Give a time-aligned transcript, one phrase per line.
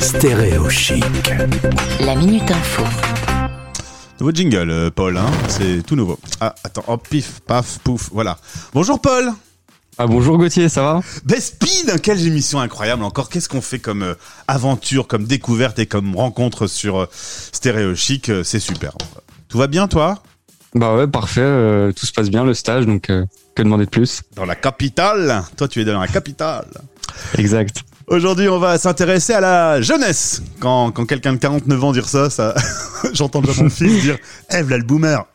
[0.00, 1.04] Stéréo chic.
[2.00, 2.82] La minute info.
[4.20, 6.18] Nouveau jingle, euh, Paul, hein c'est tout nouveau.
[6.40, 8.38] Ah, attends, hop, pif, paf, pouf, voilà.
[8.74, 9.30] Bonjour Paul
[9.96, 11.00] Ah bonjour Gauthier, ça va?
[11.24, 13.28] Best Speed, quelle émission incroyable encore.
[13.28, 14.14] Qu'est-ce qu'on fait comme euh,
[14.48, 18.92] aventure, comme découverte et comme rencontre sur euh, Stéréo Chic C'est super.
[19.48, 20.22] Tout va bien toi?
[20.74, 23.24] Bah ouais, parfait, euh, tout se passe bien le stage, donc euh,
[23.54, 24.22] que demander de plus?
[24.36, 26.66] Dans la capitale Toi tu es dans la capitale.
[27.38, 27.84] Exact.
[28.10, 30.42] Aujourd'hui, on va s'intéresser à la jeunesse.
[30.60, 32.28] Quand, quelqu'un de 49 ans dire ça,
[33.12, 34.16] j'entends déjà mon fils dire
[34.50, 35.26] «Eh, v'là le boomer!»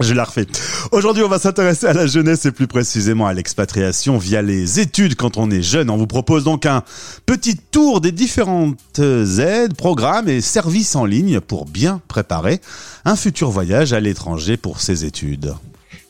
[0.00, 0.46] Je la refais.
[0.92, 5.16] Aujourd'hui, on va s'intéresser à la jeunesse et plus précisément à l'expatriation via les études
[5.16, 5.90] quand on est jeune.
[5.90, 6.84] On vous propose donc un
[7.26, 12.60] petit tour des différentes aides, programmes et services en ligne pour bien préparer
[13.04, 15.54] un futur voyage à l'étranger pour ses études.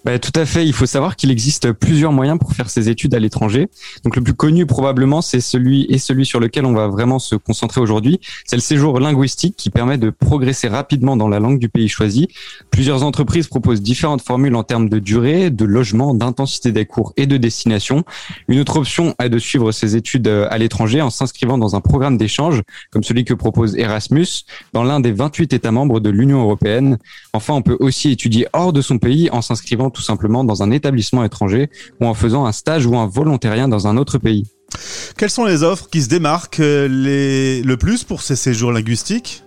[0.03, 0.67] Bah, tout à fait.
[0.67, 3.69] Il faut savoir qu'il existe plusieurs moyens pour faire ses études à l'étranger.
[4.03, 7.35] Donc le plus connu probablement, c'est celui et celui sur lequel on va vraiment se
[7.35, 8.19] concentrer aujourd'hui.
[8.47, 12.29] C'est le séjour linguistique qui permet de progresser rapidement dans la langue du pays choisi.
[12.70, 17.27] Plusieurs entreprises proposent différentes formules en termes de durée, de logement, d'intensité des cours et
[17.27, 18.05] de destination.
[18.48, 21.81] Une autre option est de suivre ses études euh, à l'étranger en s'inscrivant dans un
[21.83, 26.41] programme d'échange comme celui que propose Erasmus dans l'un des 28 États membres de l'Union
[26.41, 26.97] européenne.
[27.35, 30.70] Enfin, on peut aussi étudier hors de son pays en s'inscrivant tout simplement dans un
[30.70, 34.46] établissement étranger ou en faisant un stage ou un volontariat dans un autre pays.
[35.16, 37.62] Quelles sont les offres qui se démarquent euh, les...
[37.62, 39.42] le plus pour ces séjours linguistiques?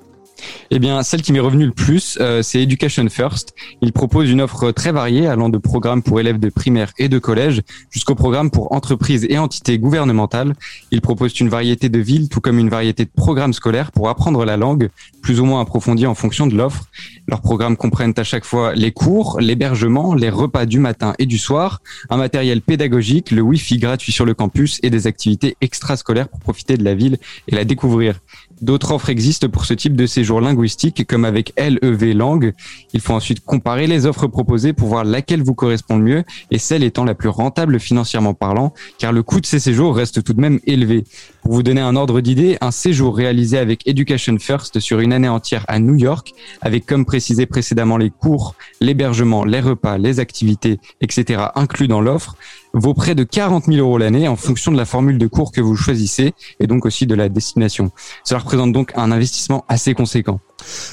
[0.72, 3.54] Eh bien, celle qui m'est revenue le plus, euh, c'est Education First.
[3.82, 7.20] Il propose une offre très variée allant de programmes pour élèves de primaire et de
[7.20, 10.54] collège jusqu'au programme pour entreprises et entités gouvernementales.
[10.92, 14.44] Il propose une variété de villes tout comme une variété de programmes scolaires pour apprendre
[14.44, 14.90] la langue,
[15.24, 16.86] plus ou moins approfondie en fonction de l'offre.
[17.28, 21.40] Leurs programmes comprennent à chaque fois les cours, l'hébergement, les repas du matin et du
[21.40, 26.42] soir, un matériel pédagogique, le Wi-Fi gratuit sur le campus et des activités extrascolaires pour
[26.42, 28.20] profiter de la ville et la découvrir.
[28.62, 32.54] D'autres offres existent pour ce type de séjour linguistique, comme avec LEV Langue.
[32.94, 36.60] Il faut ensuite comparer les offres proposées pour voir laquelle vous correspond le mieux et
[36.60, 40.34] celle étant la plus rentable financièrement parlant, car le coût de ces séjours reste tout
[40.34, 41.06] de même élevé.
[41.44, 45.28] Pour vous donner un ordre d'idée, un séjour réalisé avec Education First sur une année
[45.28, 50.80] entière à New York, avec comme précisé précédemment les cours, l'hébergement, les repas, les activités,
[51.02, 51.48] etc.
[51.56, 52.38] inclus dans l'offre,
[52.74, 55.60] vaut près de 40 000 euros l'année en fonction de la formule de cours que
[55.60, 57.92] vous choisissez et donc aussi de la destination.
[58.24, 60.40] Cela représente donc un investissement assez conséquent.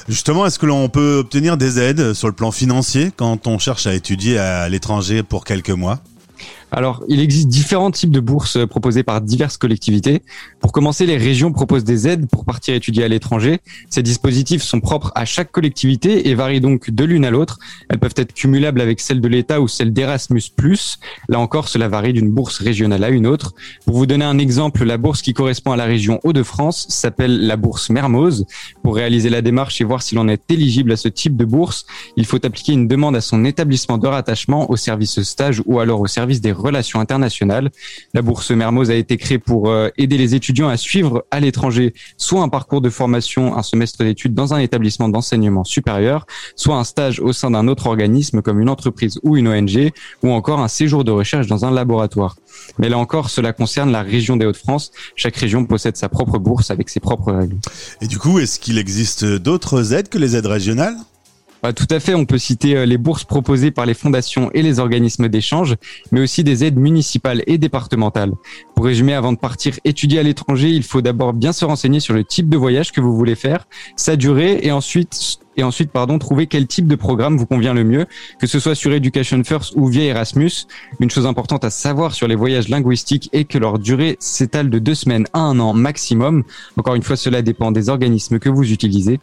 [0.09, 3.87] Justement, est-ce que l'on peut obtenir des aides sur le plan financier quand on cherche
[3.87, 6.01] à étudier à l'étranger pour quelques mois?
[6.71, 10.21] Alors, il existe différents types de bourses proposées par diverses collectivités.
[10.61, 13.59] Pour commencer, les régions proposent des aides pour partir étudier à l'étranger.
[13.89, 17.59] Ces dispositifs sont propres à chaque collectivité et varient donc de l'une à l'autre.
[17.89, 20.53] Elles peuvent être cumulables avec celles de l'État ou celles d'Erasmus+.
[21.27, 23.53] Là encore, cela varie d'une bourse régionale à une autre.
[23.85, 27.57] Pour vous donner un exemple, la bourse qui correspond à la région Hauts-de-France s'appelle la
[27.57, 28.45] bourse Mermoz.
[28.81, 31.85] Pour réaliser la démarche et voir si l'on est éligible à ce type de bourse,
[32.15, 35.99] il faut appliquer une demande à son établissement de rattachement au service stage ou alors
[35.99, 37.69] au service des relations internationales.
[38.13, 41.93] La bourse Mermoz a été créée pour euh, aider les étudiants à suivre à l'étranger
[42.17, 46.83] soit un parcours de formation, un semestre d'études dans un établissement d'enseignement supérieur, soit un
[46.83, 49.91] stage au sein d'un autre organisme comme une entreprise ou une ONG,
[50.23, 52.35] ou encore un séjour de recherche dans un laboratoire.
[52.77, 54.91] Mais là encore, cela concerne la région des Hauts-de-France.
[55.15, 57.57] Chaque région possède sa propre bourse avec ses propres règles.
[58.01, 60.95] Et du coup, est-ce qu'il existe d'autres aides que les aides régionales?
[61.63, 64.61] Bah, tout à fait, on peut citer euh, les bourses proposées par les fondations et
[64.61, 65.75] les organismes d'échange,
[66.11, 68.31] mais aussi des aides municipales et départementales.
[68.75, 72.13] Pour résumer, avant de partir étudier à l'étranger, il faut d'abord bien se renseigner sur
[72.13, 76.17] le type de voyage que vous voulez faire, sa durée, et ensuite et ensuite pardon
[76.17, 78.07] trouver quel type de programme vous convient le mieux,
[78.39, 80.65] que ce soit sur Education First ou via Erasmus.
[80.99, 84.79] Une chose importante à savoir sur les voyages linguistiques est que leur durée s'étale de
[84.79, 86.43] deux semaines à un an maximum.
[86.77, 89.19] Encore une fois, cela dépend des organismes que vous utilisez.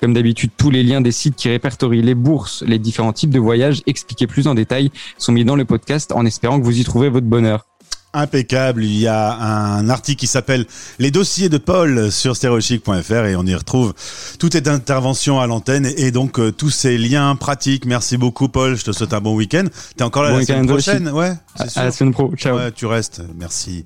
[0.00, 3.38] Comme d'habitude, tous les liens des sites qui répertorient les bourses, les différents types de
[3.38, 6.84] voyages expliqués plus en détail sont mis dans le podcast en espérant que vous y
[6.84, 7.66] trouverez votre bonheur
[8.14, 8.84] impeccable.
[8.84, 10.66] Il y a un article qui s'appelle
[10.98, 13.94] Les dossiers de Paul sur stéréochic.fr et on y retrouve
[14.38, 17.84] toutes les interventions à l'antenne et donc euh, tous ces liens pratiques.
[17.86, 19.64] Merci beaucoup Paul, je te souhaite un bon week-end.
[19.96, 21.08] T'es encore là bon la semaine prochaine?
[21.08, 21.16] aussi.
[21.16, 22.32] Ouais, à, à, la semaine pro.
[22.36, 22.56] Ciao.
[22.56, 23.22] Ouais, tu restes.
[23.36, 23.84] Merci.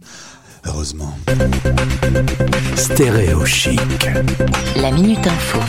[0.65, 1.17] Heureusement.
[2.75, 3.81] Stéréo chic.
[4.77, 5.61] La minute info.